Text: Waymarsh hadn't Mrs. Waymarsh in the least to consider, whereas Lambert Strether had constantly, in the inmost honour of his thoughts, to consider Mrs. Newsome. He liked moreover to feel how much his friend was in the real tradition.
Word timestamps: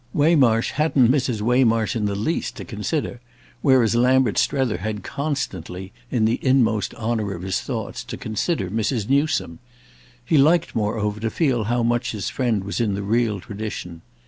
Waymarsh 0.15 0.71
hadn't 0.71 1.11
Mrs. 1.11 1.41
Waymarsh 1.41 1.95
in 1.95 2.05
the 2.05 2.15
least 2.15 2.55
to 2.55 2.65
consider, 2.65 3.19
whereas 3.61 3.93
Lambert 3.95 4.39
Strether 4.39 4.77
had 4.77 5.03
constantly, 5.03 5.93
in 6.09 6.25
the 6.25 6.39
inmost 6.41 6.95
honour 6.95 7.35
of 7.35 7.43
his 7.43 7.61
thoughts, 7.61 8.03
to 8.05 8.17
consider 8.17 8.71
Mrs. 8.71 9.07
Newsome. 9.07 9.59
He 10.25 10.39
liked 10.39 10.73
moreover 10.73 11.19
to 11.19 11.29
feel 11.29 11.65
how 11.65 11.83
much 11.83 12.13
his 12.13 12.29
friend 12.31 12.63
was 12.63 12.81
in 12.81 12.95
the 12.95 13.03
real 13.03 13.39
tradition. 13.41 14.01